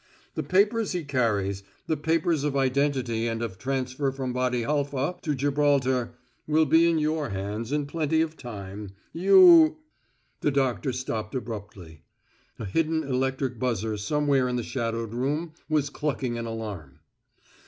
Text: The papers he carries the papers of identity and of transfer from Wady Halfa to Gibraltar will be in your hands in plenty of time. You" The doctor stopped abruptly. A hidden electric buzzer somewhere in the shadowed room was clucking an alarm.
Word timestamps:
The 0.33 0.41
papers 0.41 0.93
he 0.93 1.03
carries 1.03 1.61
the 1.85 1.95
papers 1.95 2.43
of 2.43 2.57
identity 2.57 3.27
and 3.27 3.39
of 3.43 3.59
transfer 3.59 4.11
from 4.11 4.33
Wady 4.33 4.63
Halfa 4.63 5.19
to 5.21 5.35
Gibraltar 5.35 6.15
will 6.47 6.65
be 6.65 6.89
in 6.89 6.97
your 6.97 7.29
hands 7.29 7.71
in 7.71 7.85
plenty 7.85 8.19
of 8.21 8.35
time. 8.35 8.93
You" 9.13 9.77
The 10.41 10.49
doctor 10.49 10.91
stopped 10.91 11.35
abruptly. 11.35 12.01
A 12.57 12.65
hidden 12.65 13.03
electric 13.03 13.59
buzzer 13.59 13.95
somewhere 13.95 14.47
in 14.47 14.55
the 14.55 14.63
shadowed 14.63 15.13
room 15.13 15.53
was 15.69 15.91
clucking 15.91 16.35
an 16.35 16.47
alarm. 16.47 17.01